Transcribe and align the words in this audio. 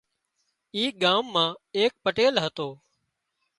اي 0.75 0.83
ڳام 1.01 1.23
مان 1.33 1.51
ايڪ 1.77 1.93
پٽيل 2.03 2.33
هتو 2.43 2.69